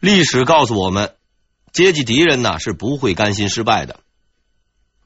[0.00, 1.16] 历史告诉我们，
[1.72, 4.00] 阶级敌人呢是不会甘心失败的。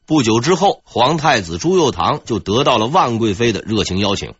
[0.04, 4.34] 不久之后，皇太子朱佑樘就得到了万贵妃的热情邀请。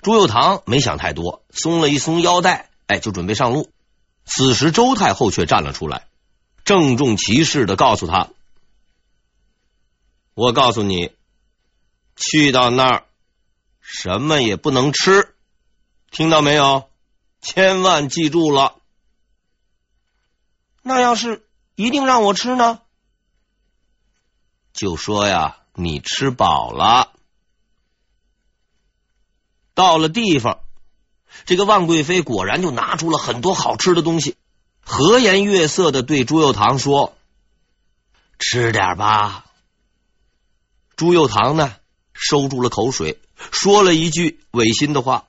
[0.00, 3.70] 朱佑樘没想太多，松了一松腰带，哎，就准备上路。
[4.24, 6.06] 此时，周太后却站了出来，
[6.64, 8.30] 郑重其事的告诉他
[10.32, 11.12] ：“我告诉你，
[12.16, 13.04] 去到那儿，
[13.80, 15.34] 什么也不能吃，
[16.10, 16.88] 听到没有？
[17.42, 18.76] 千万记住了。
[20.88, 22.80] 那要是一定让我吃呢？
[24.72, 27.12] 就说呀，你吃饱了。”
[29.76, 30.60] 到了地方，
[31.44, 34.38] 这个万贵妃果然就拿出了很多好吃的东西，
[34.80, 37.14] 和颜悦色的对朱佑樘说
[38.40, 39.44] ：“吃点吧。”
[40.96, 41.76] 朱佑樘呢，
[42.14, 43.20] 收住了口水，
[43.52, 45.26] 说了一句违心的话：“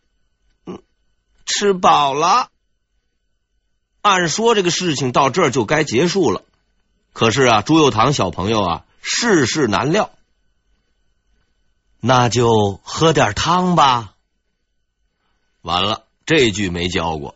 [0.66, 0.82] 嗯，
[1.46, 2.50] 吃饱了。”
[4.02, 6.44] 按说这个事情到这儿就该结束了，
[7.14, 10.12] 可是啊，朱佑樘小朋友啊，世事难料，
[12.00, 14.14] 那就喝点汤吧。
[15.62, 17.36] 完了，这句没教过。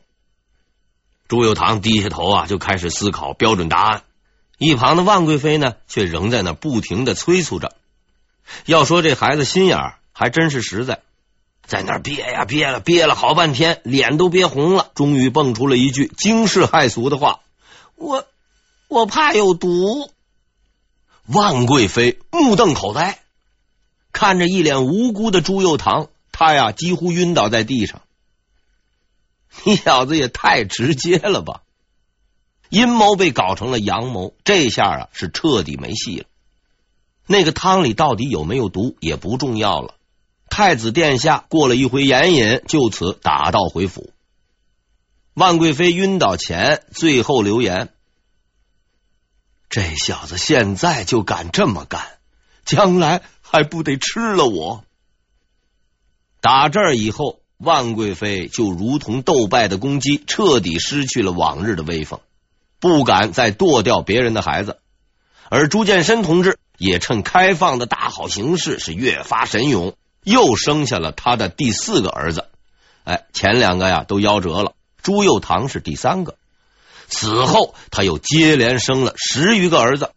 [1.28, 4.04] 朱佑樘低下头啊，就开始思考标准答案。
[4.58, 7.76] 一旁的万贵妃呢，却仍在那不停的催促着。
[8.66, 11.02] 要说这孩子心眼还真是实在，
[11.66, 17.40] 在那憋呀憋了，憋了好半天，脸都憋红了，终于蹦出了一句惊世骇俗的话
[17.96, 18.28] ：“我
[18.90, 20.12] 我怕有毒。”
[21.26, 23.20] 万贵妃目瞪口呆，
[24.12, 28.02] 看着一脸无辜的朱佑樘，他呀几乎晕倒在地上。
[29.64, 31.62] 你小子也太直接了吧！
[32.70, 36.26] 阴谋被搞成了阳谋，这下啊是彻底没戏了。
[37.26, 39.96] 那个汤里到底有没有毒也不重要了。
[40.56, 44.14] 太子殿下过了一回眼瘾，就此打道回府。
[45.34, 47.90] 万贵妃晕倒前最后留言
[49.68, 52.04] ：“这小子现在就敢这么干，
[52.66, 54.84] 将来还不得吃了我？”
[56.40, 57.40] 打这儿以后。
[57.58, 62.20] 万贵妃就如同斗败的公鸡，彻底失去了往日的威风，
[62.82, 64.80] 不敢再剁掉别人的孩子。
[65.50, 72.50] 而朱见深同志也趁开放的大好形势，是越发神勇，又生下了他的第四个儿子。
[73.04, 76.36] 哎，前两个呀都夭折了，朱佑樘是第三个。
[77.08, 80.12] 此后他又接连生了十余个儿子，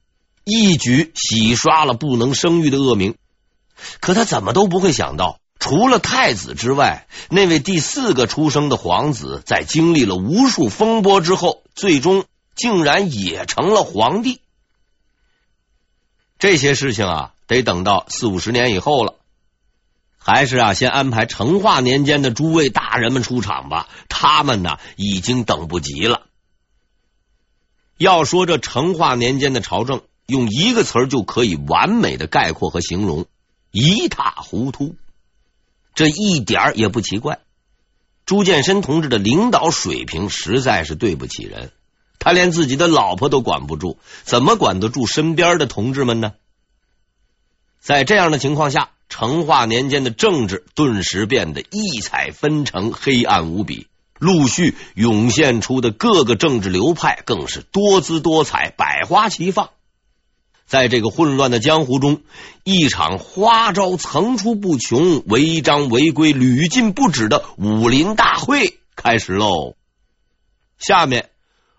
[0.44, 3.16] 一举洗刷了不能生育的恶名。
[4.00, 5.40] 可他怎么都不会想到。
[5.58, 12.24] 除了太子之外，那位第四个出生的皇子，在经历了无数风波之后，最终
[12.54, 14.40] 竟然也成了皇帝。
[16.38, 19.15] 这些事情啊，得等到四五十年以后了。
[20.26, 23.88] 还是啊，先安排成化年间的诸位大人们出场吧。
[24.08, 26.26] 他们呢，已经等不及了。
[27.96, 33.26] 要说这成化年间的朝政，用一个词就可以完美的概括和形容：
[33.70, 34.96] 一塌糊涂。
[35.94, 37.38] 这一点也不奇怪，
[38.24, 41.70] 朱见深同志的领导水平实在是对不起人，
[42.18, 46.32] 他连自己的老婆都管不住，怎么管得住身边的同志们呢？
[47.78, 53.86] 在这样的情况下，成化年间的政治顿时变得异彩纷呈，黑暗无比，
[54.18, 59.70] 陆续涌现出的各个政治流派更是多姿多彩，百花齐放。
[60.66, 62.22] 在这个混乱的江湖中，
[62.64, 69.76] 一场花招层出不穷、违章违规屡禁不止的武林大会开始喽。
[70.76, 71.30] 下面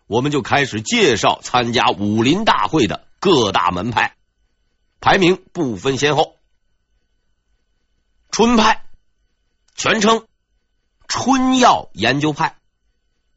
[0.08, 4.16] 我们就开始介绍参加武林大会的各大门派，
[5.02, 6.37] 排名不分先后。
[8.32, 8.86] 春派，
[9.76, 10.28] 全称
[11.08, 12.58] 春药研究派，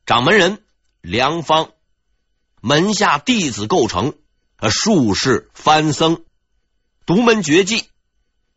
[0.06, 0.62] 掌门人
[1.00, 1.70] 梁方，
[2.60, 4.14] 门下弟子构成
[4.56, 4.70] 呃。
[4.70, 6.22] 术士番僧，
[7.06, 7.88] 独门绝技，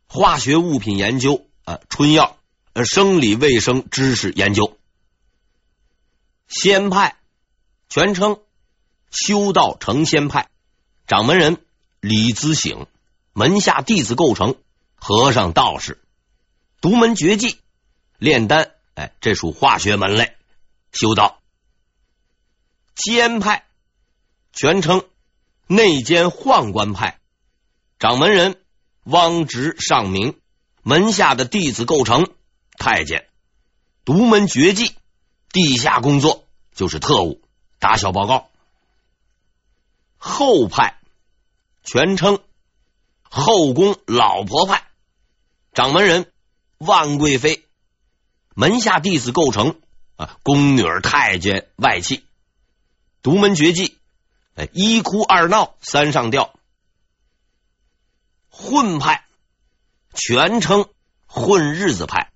[0.08, 2.38] 化学物品研究，呃，春药，
[2.74, 4.78] 呃，生理卫生知识研究。
[6.48, 7.16] 仙派，
[7.90, 8.42] 全称
[9.10, 10.50] 修道成仙派，
[11.08, 11.58] 掌门人
[12.00, 12.86] 李资醒，
[13.34, 14.56] 门下弟子构成
[14.96, 16.03] 和尚道士，
[16.84, 17.60] 独门绝技，
[18.18, 20.36] 炼丹，哎，这属化学门类，
[20.92, 21.40] 修道。
[22.94, 23.66] 监派，
[24.52, 25.06] 全称。
[25.66, 27.22] 内奸宦官派。
[28.00, 28.62] 掌门人
[29.06, 30.38] 汪直上明，
[30.82, 32.34] 门下的弟子构成。
[32.78, 33.30] 太监，
[34.04, 34.94] 独门绝技，
[35.54, 36.44] 地下工作。
[36.76, 37.42] 就是特务，
[37.80, 38.50] 打小报告。
[40.18, 41.00] 后派。
[41.86, 42.42] 全称
[43.22, 44.86] 后宫老婆派，
[45.74, 46.33] 掌门人
[46.86, 47.66] 万贵妃，
[48.56, 49.80] 门下弟子构成
[50.16, 52.24] 啊宫女、太监、外戚，
[53.22, 53.98] 独门绝技，
[54.56, 56.54] 哎，一哭二闹三上吊。
[58.50, 59.26] 混派
[60.14, 60.88] 全称
[61.26, 62.32] 混日子派，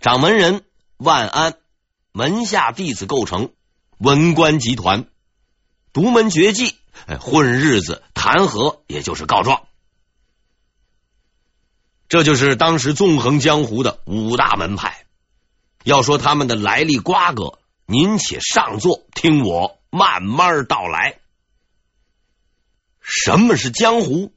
[0.00, 0.64] 掌门人
[0.98, 1.58] 万安，
[2.12, 3.52] 门下弟子构成
[3.98, 5.06] 文官集团。
[5.94, 6.76] 独门绝技，
[7.06, 9.66] 哎，混日子弹劾，也就是告状。
[12.12, 15.06] 这就是当时纵横江湖的五大门派。
[15.82, 21.20] 要说他们的来历瓜葛，您且上座，听我慢慢道来。
[23.00, 24.30] 什么是江湖？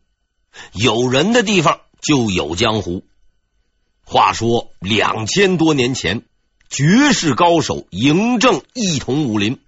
[0.72, 3.06] 有人的地方就有江湖。
[4.06, 6.24] 话说两千多年前，
[6.70, 9.60] 绝世高手嬴政一统武林，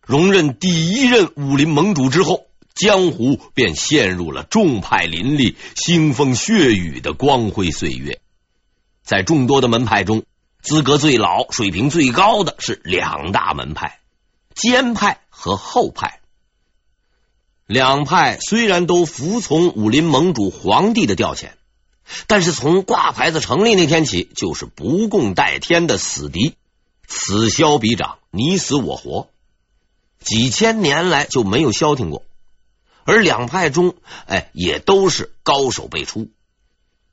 [0.00, 2.46] 荣任第一任武林盟主之后。
[2.74, 8.20] 江湖便陷入了众派林立、腥风血雨的光辉岁月。
[9.02, 10.24] 在众多的门派中，
[10.60, 14.00] 资格最老、水平最高的是两大门派：
[14.54, 16.20] 监派和后派。
[17.66, 21.50] 两派虽然都服从武林盟主皇帝的调遣，
[22.26, 26.56] 但是从挂牌子成立那天起，就是不共戴天的死敌，
[27.06, 29.28] 此消彼长，你死我活，
[30.18, 32.24] 几千年来就没有消停过。
[33.04, 33.94] 而两派中，
[34.26, 36.28] 哎，也都是高手辈出。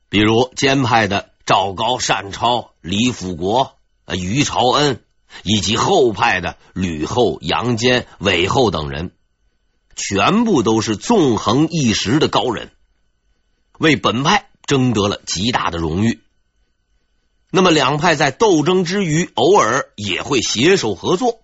[0.08, 3.76] 比如兼派的赵高、单超、李辅国、
[4.14, 5.02] 于朝恩，
[5.42, 9.12] 以及后派的吕后、杨坚、韦后等人，
[9.96, 12.70] 全部都是纵横一时的高人，
[13.78, 16.20] 为本派争得了极大的荣誉。
[17.50, 21.40] 那么，两派在斗争之余，偶尔也会携手合作。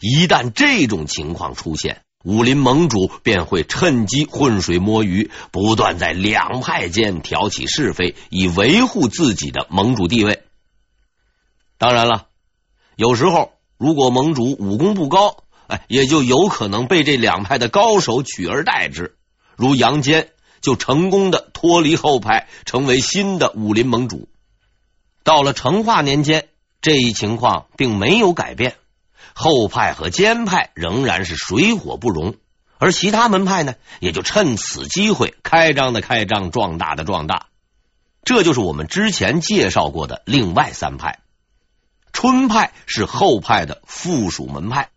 [0.00, 10.42] 一旦这种情况出现，武林盟主便会趁机浑水摸鱼，不断在两派间挑起是非，以维护自己的盟主地位。
[11.78, 12.26] 当然了，
[12.94, 19.16] 有时候如果盟主武功不高，哎，也就有可能被这两派的高手取而代之。
[19.56, 20.28] 如杨坚
[20.60, 24.28] 就成功的脱离后派，成为新的武林盟主。
[25.22, 26.48] 到了成化年间，
[26.82, 28.76] 这一情况并没有改变。
[29.40, 32.34] 后派和监派仍然是水火不容，
[32.76, 37.46] 而其他门派呢，也就趁此机会开张的开张，壮大的壮大。
[38.22, 41.20] 这就是我们之前介绍过的另外三派。
[42.12, 44.90] 春派是后派的附属门派，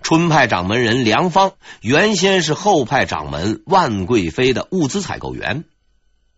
[0.00, 1.52] 春派掌门人梁方
[1.82, 5.64] 原先是后派掌门万贵妃的物资采购员，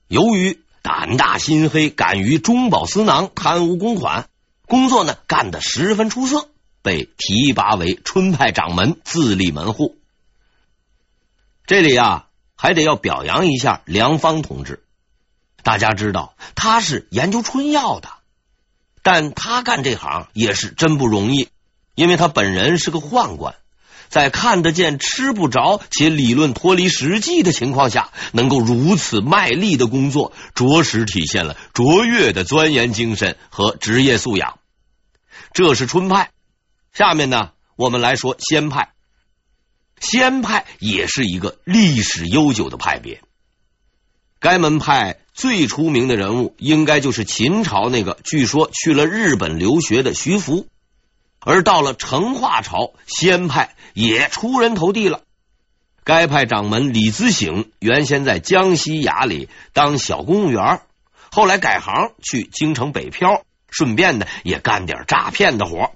[0.08, 4.28] 由于胆大心黑，敢于中饱私囊，贪污公款，
[4.66, 6.48] 工作呢干得十分出色。
[6.82, 9.96] 被提拔为春派掌门，自立门户。
[11.66, 12.26] 这里啊，
[12.56, 14.82] 还得要表扬一下梁方同志。
[15.62, 18.08] 大家知道他是研究春药的，
[19.02, 21.48] 但他干这行也是真不容易，
[21.94, 23.54] 因为他本人是个宦官，
[24.08, 34.58] 在看得见、吃不着且理论脱离实际的情况下，能够如此卖力的工作，着实体现了卓越的钻研精神和职业素养。
[35.52, 36.30] 这是春派。
[36.92, 38.90] 下面呢，我们来说仙派。
[40.00, 43.20] 仙派也是一个历史悠久的派别。
[44.40, 50.66] 该门派最出名的人物，应该就是秦朝那个据说去了日本留学的徐福。
[51.40, 55.22] 而到了成化朝，仙派也出人头地了。
[56.04, 60.82] 该派掌门李自省原先在江西衙里当小公务员，
[61.30, 65.92] 后来改行去京城北漂，顺便呢也干点诈骗的活。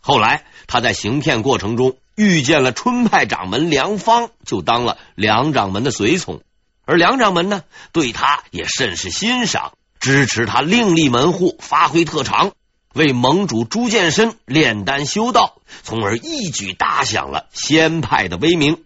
[0.00, 6.42] 后来，他在行骗过程中遇见了春派掌门梁方，就当了梁掌门的随从。
[6.86, 12.52] 而梁掌门呢，对他也甚是欣赏，支持他另立门户，发挥特长，
[12.94, 18.82] 为盟主朱见深炼丹修道，从而一举打响了仙派的威名。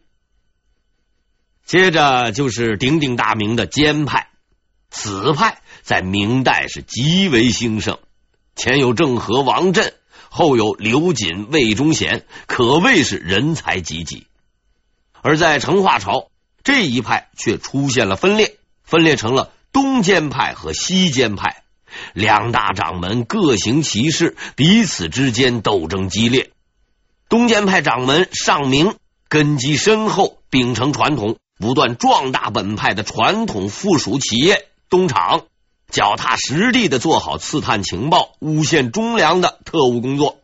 [1.64, 4.28] 接着就是鼎鼎大名的监派，
[4.90, 7.99] 此派在明代是极为兴盛，
[8.54, 9.94] 前有郑和、王振。
[10.36, 14.26] 后有刘瑾、魏忠贤，可谓是人才济济。
[15.22, 16.26] 而在成化朝，
[16.64, 21.62] 这一派却出现了分裂，分裂成了东间派和西间派，
[22.14, 26.50] 两大掌门各行其事，彼此之间斗争激烈。
[27.28, 28.96] 东间派掌门尚明
[29.28, 35.44] 根基深厚，秉承传统，不断壮大本派的传统附属企业东厂。
[35.94, 40.40] 脚踏实地的做好刺探情报、诬陷忠良的特务工作，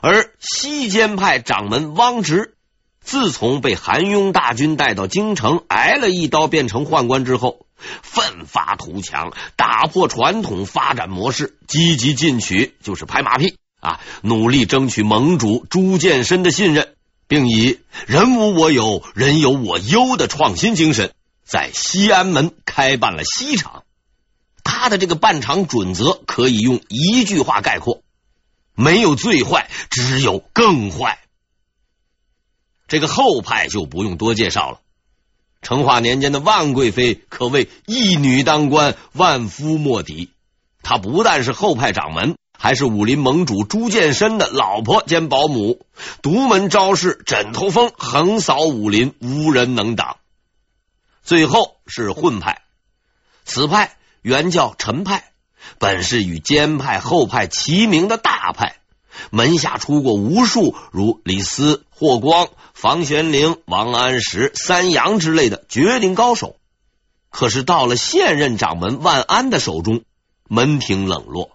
[0.00, 2.56] 而西监派掌门汪直，
[3.00, 7.64] 自从被韩雍大军带到京城，挨了一刀变成宦官之后，
[8.02, 16.96] 奋发图强，打破传统发展模式，积极进取，就是拍马屁啊，努力争取盟主朱见深的信任，
[17.28, 21.12] 并以“人无我有，人有我优”的创新精神，
[21.44, 23.83] 在西安门开办了西厂。
[24.64, 28.02] 他的这个办厂准则可以用一句话概括：
[28.74, 31.20] 没有最坏，只有更坏。
[32.88, 34.80] 这个后派就不用多介绍了。
[35.62, 40.30] 成化年间的万贵妃可谓一女当关，万夫莫敌。
[40.82, 45.86] 她不但是后派掌门，还是武林盟主朱见深的老婆兼保姆，
[46.20, 50.18] 独门招式枕头风横扫武林，无人能挡。
[51.22, 52.62] 最后是混派，
[53.46, 53.96] 此派。
[54.24, 55.22] 原叫陈派，
[55.78, 58.76] 本是与监派、后派齐名的大派，
[59.30, 66.56] 门下出过无数如李斯、霍光、房玄龄、王安石、三杨之类的绝顶高手。
[67.28, 70.04] 可是到了现任掌门万安的手中，
[70.48, 71.50] 门庭冷落。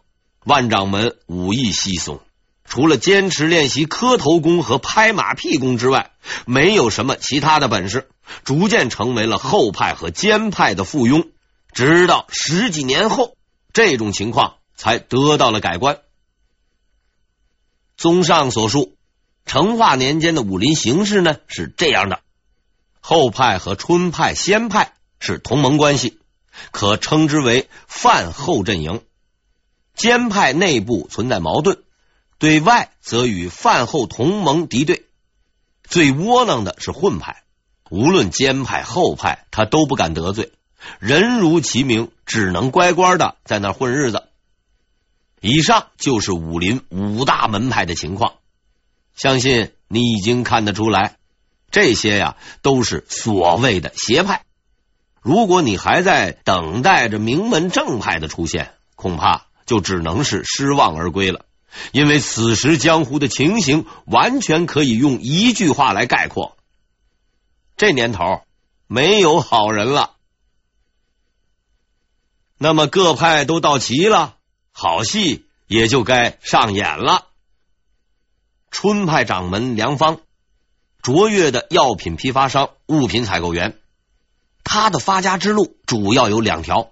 [0.45, 2.19] 万掌门武艺稀松，
[2.65, 6.11] 除了坚持练习磕头功和拍马屁功之外，
[6.45, 8.09] 没有什么其他的本事，
[8.43, 11.29] 逐渐成为了后派和监派的附庸。
[11.71, 13.37] 直到十几年后，
[13.73, 15.99] 这种情况才得到了改观。
[17.97, 18.95] 综上所述，
[19.45, 22.21] 成化年间的武林形势呢是这样的：
[22.99, 26.19] 后派和春派、先派是同盟关系，
[26.71, 29.01] 可称之为范后阵营；
[29.95, 31.83] 监派内部存在矛盾，
[32.37, 35.05] 对外则与范后同盟敌对。
[35.83, 37.43] 最窝囊的是混派，
[37.89, 40.53] 无论监派、后派，他都不敢得罪。
[40.99, 44.23] 人如其名，只能乖乖的在那混日子。
[45.41, 48.33] 以上就是武林五大门派的情况，
[49.15, 51.17] 相信你已经看得出来，
[51.71, 54.43] 这些呀都是所谓的邪派。
[55.21, 61.45] 如果你还在等待着名门正派的出现，恐怕就只能是失望而归了。
[61.91, 66.57] 因为此时江湖的情形完全可以用一句话来概括：
[67.77, 68.41] 这年头
[68.87, 70.15] 没有好人了。
[72.61, 74.35] 那么各派都到齐了，
[74.73, 77.27] 好戏也就该上演了。
[78.69, 80.19] 春派掌门梁方，
[81.01, 83.79] 卓越的药品批发商、物品采购员，
[84.65, 86.91] 他的发家之路主要有两条：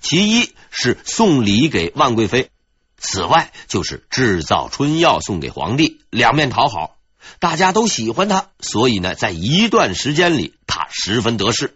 [0.00, 2.48] 其一是送礼给万贵妃，
[2.96, 6.98] 此外就是制造春药送给皇帝，两面讨好，
[7.40, 11.74] 大家都喜欢他，所以呢，在一段时间里，他十分得势。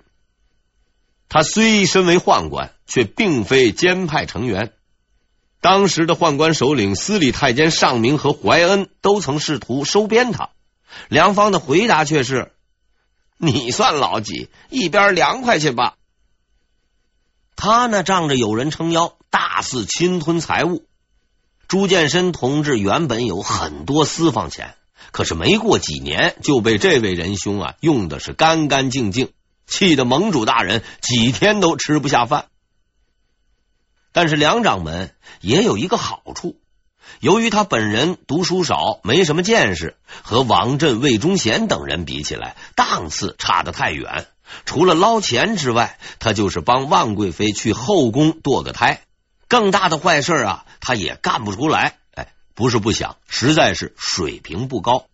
[1.28, 4.72] 他虽身为宦官，却并非监派成员。
[5.60, 10.50] 当时的宦官首领司礼太监尚明和怀恩都曾试图收编他，
[11.08, 12.52] 梁方的回答却是
[13.38, 14.50] ：“你算老几？
[14.68, 15.94] 一边凉快去吧。”
[17.56, 20.84] 他呢，仗着有人撑腰，大肆侵吞财物。
[21.66, 24.74] 朱见深同志原本有很多私房钱，
[25.12, 29.32] 可是没过几年就被这位仁兄啊用的是干干净净。
[29.66, 32.48] 气得盟主大人几天都吃不下饭，
[34.14, 36.56] 但是梁掌门也有一个好处，
[37.18, 44.28] 由于他本人读书少，没什么见识，和王震、魏忠贤等人比起来，档次差得太远。
[44.66, 49.00] 除了捞钱之外，他就是帮万贵妃去后宫堕个胎，
[49.48, 51.98] 更大的坏事啊，他也干不出来。
[52.14, 55.06] 哎，不是不想，实在是水平不高。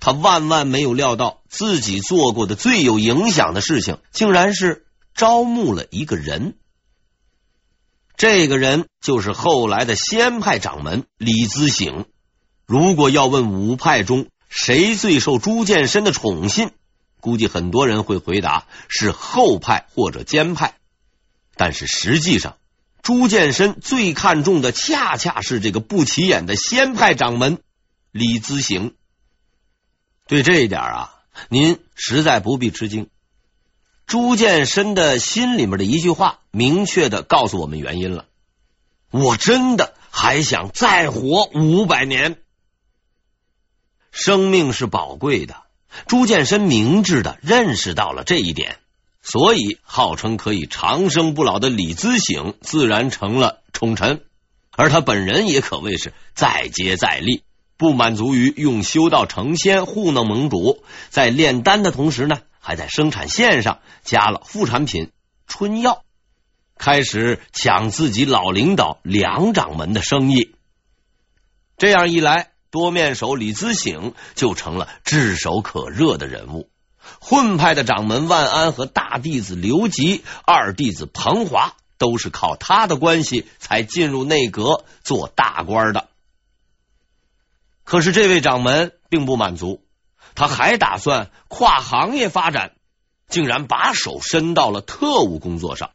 [0.00, 6.54] 他万万没有料到，自己做过的最有影响的事情，竟然是招募了一个人。
[8.22, 12.06] 这个人就是后来的先派掌门李咨省。
[12.66, 16.70] 如果要问五派中谁最受朱见深的宠信，
[17.20, 20.76] 估计很多人会回答是后派或者监派。
[21.56, 22.58] 但是实际上，
[23.02, 27.58] 朱见深最看重的恰恰是这个不起眼的先派掌门
[28.12, 28.94] 李咨省。
[30.28, 31.14] 对这一点啊，
[31.48, 33.08] 您实在不必吃惊。
[34.06, 38.26] 朱见深的心里面的一句话，明确的告诉我们原因了。
[39.10, 42.36] 我真的还想再活五百年。
[44.10, 45.56] 生命是宝贵的，
[46.06, 48.76] 朱见深明智的认识到了这一点，
[49.22, 54.24] 所以号称可以长生不老的李咨省自然成了宠臣，
[54.70, 57.42] 而他本人也可谓是再接再厉。
[57.78, 65.10] 不满足于用修道成仙糊弄盟主，在炼丹的同时呢，还在生产线上加了副产品
[65.46, 66.04] 春药，
[66.78, 70.54] 开始抢自己老领导梁掌门的生意。
[71.76, 76.70] 这样一来，多面手李自省就成了炙手可热的人物。
[77.20, 86.08] 混派的掌门万安和大弟子刘吉、二弟子彭华都是靠他的关系才进入内阁做大官的。
[87.82, 89.84] 可是这位掌门并不满足，
[90.34, 92.72] 他还打算跨行业发展，
[93.28, 95.90] 竟然把手伸到了特务工作上，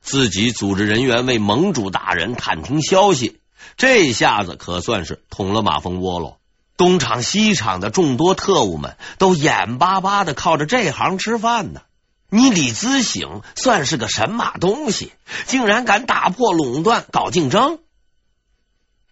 [0.00, 3.40] 自己组织人员为盟主大人探听消息。
[3.76, 6.36] 这下子可算是捅了马蜂窝喽！
[6.76, 11.82] 东厂西厂的众多特务们都眼巴巴的靠着这行吃饭呢。
[12.30, 15.12] 你李自省算是个神马东西，
[15.46, 17.78] 竟然敢打破垄断搞竞争？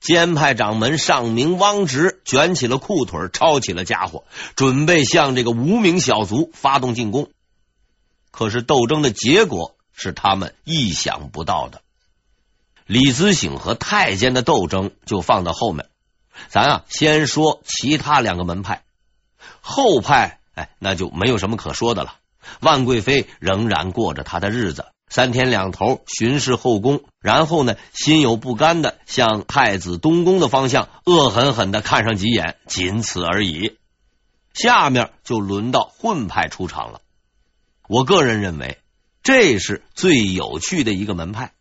[0.03, 4.25] 监派掌门上明汪直卷起了裤腿，抄起了家伙，
[4.57, 7.31] 准备向这个无名小卒发动进攻。
[8.33, 11.83] 可是斗争的结果是他们意想不到的。
[12.87, 15.87] 李咨省和太监的斗争就放到后面，
[16.49, 18.83] 咱啊先说其他两个门派。
[19.61, 22.17] 后派，哎，那就没有什么可说的了。
[22.61, 33.77] 万贵妃仍然过着她的日子，三天两头巡视后宫，然后呢，心有不甘的向太子东宫的方向恶狠狠的看上几眼，仅此而已。
[34.55, 37.03] 下面就轮到混派出场了。
[37.89, 38.79] 我个人认为，
[39.23, 41.53] 这是最有趣的一个门派。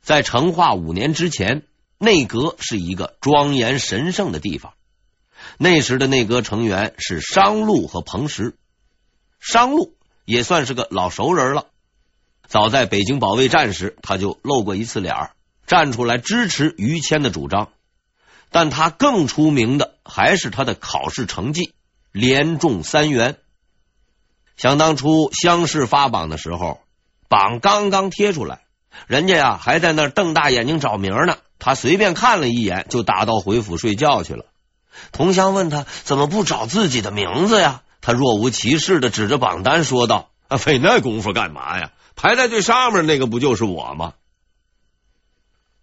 [0.00, 1.64] 在成化五年之前，
[1.98, 4.74] 内阁是一个庄严神圣的地方。
[5.58, 8.54] 那时的内阁成员是商禄和彭实。
[9.40, 11.66] 商禄也算是个老熟人了，
[12.50, 15.30] 早在北京保卫战时，他就露过一次脸儿，
[15.68, 17.68] 站出来支持于谦的主张。
[18.50, 21.74] 但他更出名的还是他的考试成绩，
[22.10, 23.36] 连中三元。
[24.56, 26.80] 想当初乡试发榜的时候，
[27.28, 28.62] 榜刚刚贴出来。
[29.06, 34.46] 人家呀还在那瞪大眼睛找名呢，他随便看了一眼就打道回府睡觉去了。
[35.12, 37.82] 同乡问他怎么不找自己的名字呀？
[38.00, 41.92] 他若无其事的指着榜单说道：“啊，费那功夫干嘛呀？
[42.20, 44.12] 排在最上面那个不就是我吗？”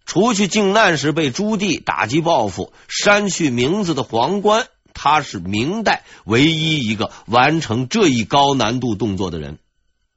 [0.06, 9.58] 除去靖难时被朱棣打击报复删去名字的皇冠，他是明代唯一一个完成这一高难度动作的人。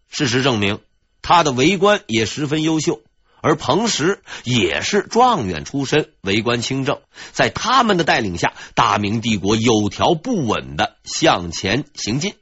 [0.09, 0.79] 事实证明。
[1.23, 3.01] 他的为官也十分优秀，
[3.41, 6.99] 而彭实也是状元出身，为官清正。
[7.31, 12.33] 在他们的带领下，大明帝国有条不紊的向前行进。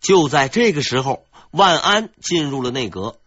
[0.00, 3.18] 就在这个时候，万安进入了内阁。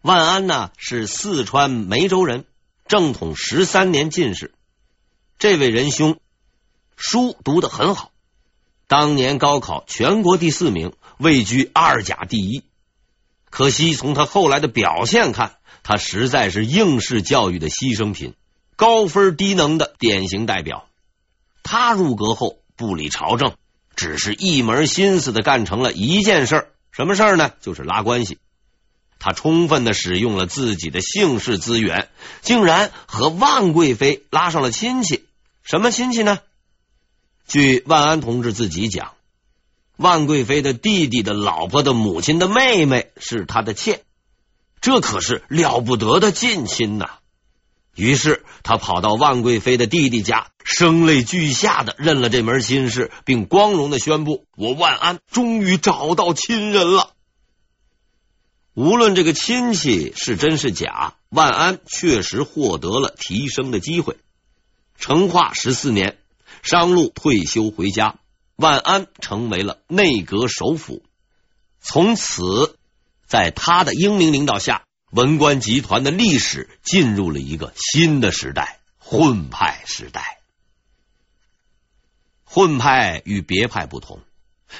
[0.00, 2.44] 万安呢是四川梅州人，
[2.86, 4.54] 正统十三年进士。
[5.38, 6.18] 这位仁兄
[6.96, 8.12] 书读得很好，
[8.86, 12.62] 当年高考全国第四名，位居二甲第一。
[13.50, 18.34] 可惜，从他后来的表现看，他实在是应试教育的牺牲品，
[18.76, 20.86] 高分低能的典型代表。
[21.64, 23.54] 他入阁后不理朝政，
[23.96, 27.52] 只是一门心思的干成了一件事儿，什么事儿呢？
[27.60, 28.38] 就是拉关系。
[29.18, 32.08] 他充分的使用了自己的姓氏资源，
[32.40, 35.24] 竟然和万贵妃拉上了亲戚。
[35.62, 36.38] 什么亲戚呢？
[37.48, 39.14] 据万安同志自己讲。
[39.96, 44.04] 万贵妃的弟弟的老婆的母亲的妹妹是他的妾，
[44.80, 47.18] 这可是了不得的近亲呐！
[47.94, 57.12] 于是他跑到万贵妃的弟弟家，声泪俱下的认了这门亲事，并光荣的宣布：“我万安终于找到亲人了。”
[58.74, 64.16] 无论这个亲戚是真是假，万安确实获得了提升的机会。
[64.98, 66.18] 成化十四年，
[66.62, 68.16] 商禄退休回家。
[68.56, 71.02] 万安成为了内阁首辅，
[71.80, 72.78] 从此
[73.26, 80.40] 在他的英明领导下，文官集团的历史进入了一个新的时代——混派时代。
[82.42, 84.18] 混派与别派不同，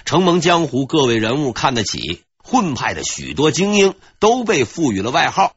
[0.04, 5.54] 承蒙江湖各位人物看得起，混派的许多精英都被赋予了外号，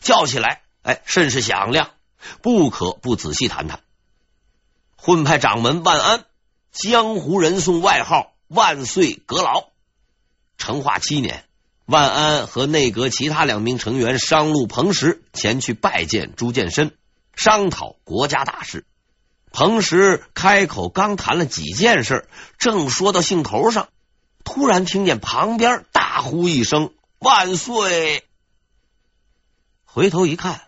[0.00, 1.90] 叫起来哎甚是响亮，
[2.40, 3.80] 不可不仔细谈谈。
[4.94, 6.24] 混派掌门万安。
[6.70, 9.70] 江湖人送外号“万岁阁老”。
[10.56, 11.44] 成化七年，
[11.90, 16.96] 万安和内阁其他两名成员商禄、彭实前去拜见朱见深，
[17.34, 18.86] 商讨国家大事。
[19.50, 23.88] 彭实开口刚谈了几件事，正说到兴头上，
[24.44, 28.22] 突然听见旁边大呼一声“万岁”。
[29.84, 30.60] 回头一看，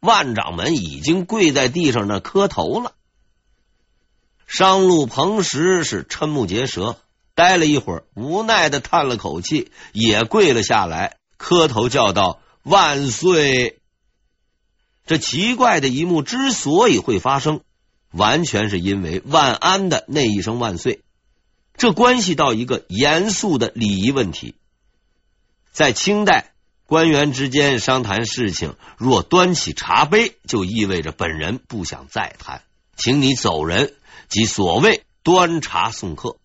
[0.00, 2.94] 万掌门已经跪在地上那磕头了。
[4.46, 6.96] 商禄、彭时是瞠目结舌，
[7.42, 13.80] 待了一会儿，无奈的叹了口气，也跪了下来，磕头叫道：“万岁！”
[15.06, 17.62] 这奇怪的一幕之所以会发生，
[18.12, 21.00] 完全是因为万安的那一声“万岁”，
[21.76, 24.54] 这关系到一个严肃的礼仪问题。
[25.72, 26.52] 在清代，
[26.86, 32.62] 官员之间商谈事情，若端起茶杯，就意味着本人不想再谈，
[32.96, 33.94] 请你走人。
[34.28, 36.36] 即所谓端茶送客。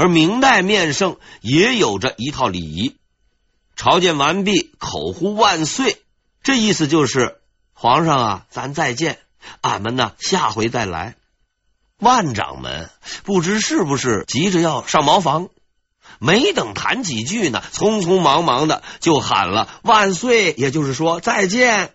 [0.00, 2.96] 而明代面圣也有着一套礼仪，
[3.76, 5.98] 朝见完毕，口呼万岁，
[6.42, 7.36] 这意思就是
[7.74, 9.18] 皇上啊，咱再见，
[9.60, 11.16] 俺们呢下回再来。
[11.98, 12.88] 万掌门
[13.24, 15.50] 不知是不是急着要上茅房，
[16.18, 21.92] 没等谈几句呢，匆匆忙忙的就喊了万岁，也就是说再见，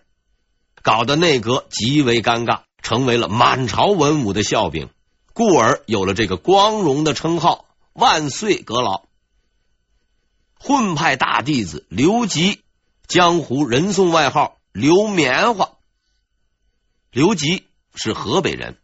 [0.80, 4.90] 搞得内阁极为尴尬，成为了满朝文武的笑柄，
[5.32, 7.65] 故而有了这个光荣的称号。
[7.98, 9.06] 万岁阁老，
[10.60, 12.60] 混派大弟子刘吉，
[13.06, 15.78] 江湖人送外号“刘棉花”。
[17.10, 18.76] 刘吉是河北人，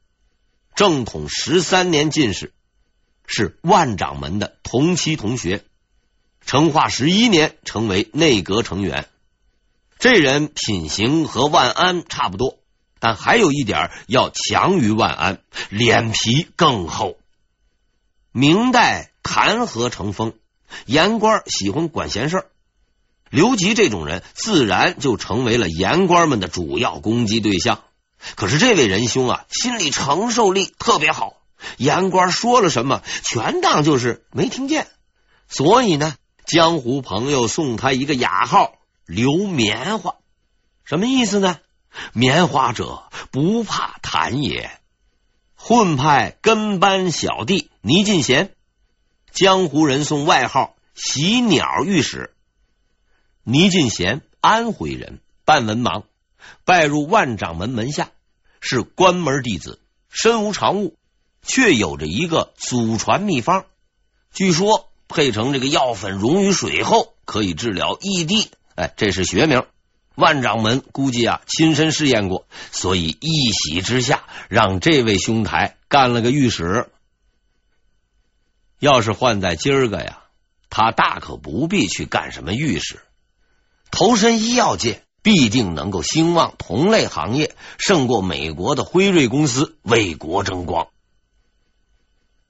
[0.74, 2.54] 正统十三年进士，
[3.26, 5.62] 是万掌门的同期同学。
[6.46, 9.06] 成化十一年成为内阁成员。
[9.98, 12.58] 这人品行和万安差不多，
[12.98, 17.18] 但还有一点要强于万安，脸皮更厚。
[18.32, 20.32] 明代弹劾成风，
[20.86, 22.46] 言官喜欢管闲事儿，
[23.28, 27.82] 刘吉这种人自然就成为了言官们的主要攻击对象。
[28.34, 31.42] 可是这位仁兄啊，心理承受力特别好，
[31.76, 34.86] 言官说了什么，全当就是没听见。
[35.48, 36.14] 所以呢，
[36.46, 40.14] 江湖朋友送他一个雅号“刘棉花”，
[40.86, 41.58] 什么意思呢？
[42.14, 44.70] 棉花者，不怕弹也。
[45.54, 48.54] 混派跟班小弟倪进贤，
[49.32, 52.32] 江湖人送外号“喜鸟御史”。
[53.42, 56.04] 倪进贤，安徽人，半文盲，
[56.64, 58.10] 拜入万掌门门下，
[58.60, 60.96] 是关门弟子，身无长物，
[61.44, 63.64] 却有着一个祖传秘方。
[64.32, 68.52] 据说配成这个药粉溶于水后，可以治疗异地。
[68.76, 69.66] 哎，这是学名。
[70.14, 76.88] 万掌门估计啊，亲身试验过，所以一喜之下，让这位兄台干了个御史。
[78.82, 80.24] 要是换在今儿个呀，
[80.68, 82.98] 他大可不必去干什么御史，
[83.92, 90.88] 投身医药界，必定能够兴旺同类行业，胜过美国的辉瑞公司，为国争光。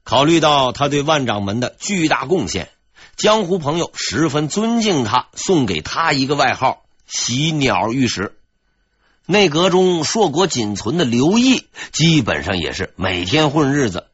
[0.03, 2.71] 考虑到他对万掌门的巨大贡献，
[3.15, 6.83] 江湖朋友十分尊敬他，送给他一个外号。
[7.05, 8.35] 喜鸟御史，
[9.27, 14.07] 内阁中硕果仅存的刘毅，基本上也是每天混日子。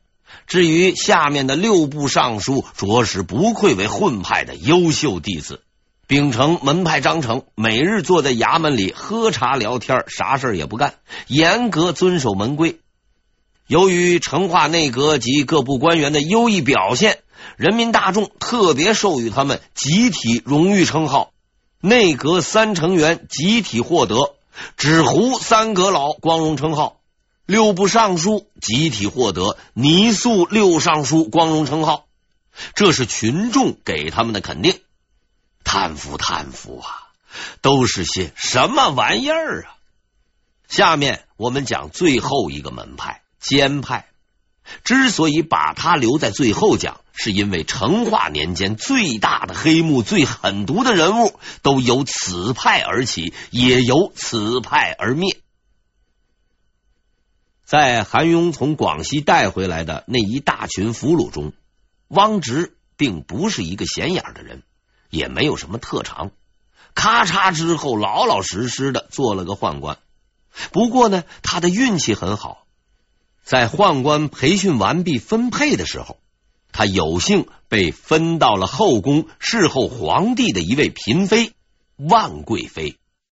[0.50, 5.62] 至于下面的六部尚书，着实不愧为混派的优秀弟子，
[6.08, 10.96] 秉承门派章程，每日坐在衙门里喝茶聊天，啥事也不干，
[11.28, 12.80] 严格遵守门规。
[13.68, 17.20] 由于成化内阁及各部官员的优异表现，
[17.56, 21.30] 人民大众特别授予他们集体荣誉称号。
[21.80, 24.34] 内阁三成员集体获得
[24.78, 26.99] 纸糊三阁老光荣称号，
[27.50, 32.06] 六部尚书集体获得泥塑六尚书光荣称号，
[32.76, 34.80] 这是群众给他们的肯定。
[35.64, 37.10] 叹服叹服啊，
[37.62, 39.74] 都是些什么玩意儿啊！
[40.68, 44.06] 下面我们讲最后一个门派监派。
[44.84, 55.36] 之所以把他留在最后讲，是因为成化年间最大的黑幕、最狠毒的人物都由此派而起，也由此派而灭。
[57.70, 61.54] 在韩雍从广西带回来的那一大群俘虏中，
[62.08, 64.64] 汪直并不是一个显眼的人，
[65.12, 66.32] 也没有什么特长。
[66.96, 70.00] 咔嚓之后，老老实实的做了个宦官。
[70.72, 72.66] 不过呢，他的运气很好。
[73.44, 76.18] 在宦官培训完毕分配的时候，
[76.72, 81.54] 他有幸被分到了后宫侍候皇帝的一位嫔妃
[81.98, 82.98] 万贵妃。